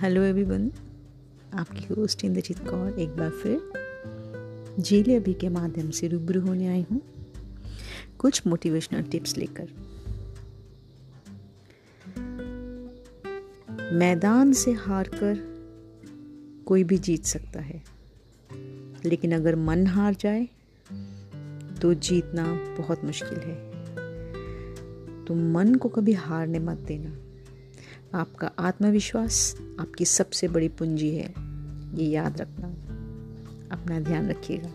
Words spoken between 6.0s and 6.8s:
रूबरू होने